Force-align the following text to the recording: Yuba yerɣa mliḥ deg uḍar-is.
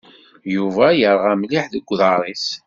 Yuba 0.55 0.85
yerɣa 0.99 1.33
mliḥ 1.39 1.65
deg 1.73 1.89
uḍar-is. 1.93 2.45